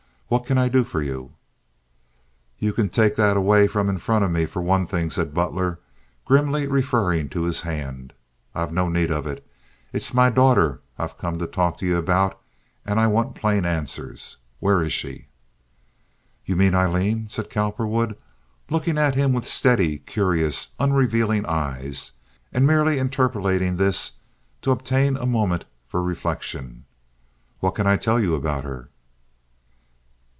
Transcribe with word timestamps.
"What 0.33 0.45
can 0.45 0.57
I 0.57 0.69
do 0.69 0.85
for 0.85 1.01
you?" 1.01 1.33
"Ye 2.57 2.71
can 2.71 2.87
take 2.87 3.17
that 3.17 3.35
away 3.35 3.67
from 3.67 3.89
in 3.89 3.97
front 3.97 4.23
of 4.23 4.31
me, 4.31 4.45
for 4.45 4.61
one 4.61 4.85
thing," 4.85 5.09
said 5.09 5.33
Butler, 5.33 5.79
grimly 6.23 6.67
referring 6.67 7.27
to 7.31 7.41
his 7.41 7.59
hand. 7.59 8.13
"I 8.55 8.61
have 8.61 8.71
no 8.71 8.87
need 8.87 9.11
of 9.11 9.27
it. 9.27 9.45
It's 9.91 10.13
my 10.13 10.29
daughter 10.29 10.79
I've 10.97 11.17
come 11.17 11.37
to 11.39 11.47
talk 11.47 11.79
to 11.79 11.85
ye 11.85 11.91
about, 11.91 12.39
and 12.85 12.97
I 12.97 13.07
want 13.07 13.35
plain 13.35 13.65
answers. 13.65 14.37
Where 14.61 14.81
is 14.81 14.93
she?" 14.93 15.27
"You 16.45 16.55
mean 16.55 16.73
Aileen?" 16.75 17.27
said 17.27 17.49
Cowperwood, 17.49 18.15
looking 18.69 18.97
at 18.97 19.15
him 19.15 19.33
with 19.33 19.45
steady, 19.49 19.97
curious, 19.97 20.69
unrevealing 20.79 21.45
eyes, 21.45 22.13
and 22.53 22.65
merely 22.65 22.99
interpolating 22.99 23.75
this 23.75 24.13
to 24.61 24.71
obtain 24.71 25.17
a 25.17 25.25
moment 25.25 25.65
for 25.89 26.01
reflection. 26.01 26.85
"What 27.59 27.75
can 27.75 27.85
I 27.85 27.97
tell 27.97 28.17
you 28.17 28.33
about 28.33 28.63
her?" 28.63 28.87